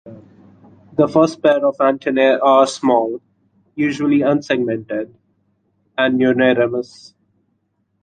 The 0.95 1.07
first 1.07 1.43
pair 1.43 1.63
of 1.63 1.75
antennae 1.79 2.39
are 2.41 2.65
small, 2.65 3.21
usually 3.75 4.21
unsegmented, 4.21 5.13
and 5.95 6.19
uniramous. 6.19 7.13